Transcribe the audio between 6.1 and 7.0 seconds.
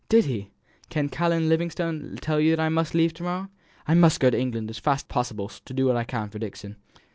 for Dixon."